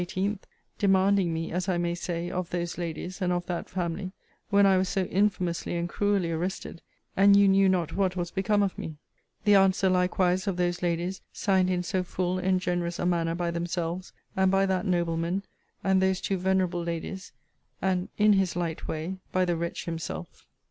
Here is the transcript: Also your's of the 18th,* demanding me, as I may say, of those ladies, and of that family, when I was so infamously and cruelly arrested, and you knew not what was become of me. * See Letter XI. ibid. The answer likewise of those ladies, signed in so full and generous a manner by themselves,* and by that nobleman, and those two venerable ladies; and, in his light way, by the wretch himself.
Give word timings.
Also 0.03 0.19
your's 0.19 0.33
of 0.33 0.33
the 0.39 0.47
18th,* 0.47 0.49
demanding 0.79 1.31
me, 1.31 1.51
as 1.51 1.69
I 1.69 1.77
may 1.77 1.93
say, 1.93 2.31
of 2.31 2.49
those 2.49 2.79
ladies, 2.79 3.21
and 3.21 3.31
of 3.31 3.45
that 3.45 3.69
family, 3.69 4.13
when 4.49 4.65
I 4.65 4.77
was 4.77 4.89
so 4.89 5.03
infamously 5.03 5.75
and 5.77 5.87
cruelly 5.87 6.31
arrested, 6.31 6.81
and 7.15 7.35
you 7.37 7.47
knew 7.47 7.69
not 7.69 7.93
what 7.93 8.15
was 8.15 8.31
become 8.31 8.63
of 8.63 8.75
me. 8.79 8.87
* 8.87 8.87
See 8.87 8.87
Letter 8.87 8.95
XI. 8.95 8.95
ibid. 8.95 9.45
The 9.45 9.55
answer 9.63 9.89
likewise 9.91 10.47
of 10.47 10.57
those 10.57 10.81
ladies, 10.81 11.21
signed 11.31 11.69
in 11.69 11.83
so 11.83 12.01
full 12.01 12.39
and 12.39 12.59
generous 12.59 12.97
a 12.97 13.05
manner 13.05 13.35
by 13.35 13.51
themselves,* 13.51 14.11
and 14.35 14.49
by 14.49 14.65
that 14.65 14.87
nobleman, 14.87 15.43
and 15.83 16.01
those 16.01 16.19
two 16.19 16.37
venerable 16.39 16.81
ladies; 16.83 17.31
and, 17.79 18.09
in 18.17 18.33
his 18.33 18.55
light 18.55 18.87
way, 18.87 19.17
by 19.31 19.45
the 19.45 19.55
wretch 19.55 19.85
himself. 19.85 20.47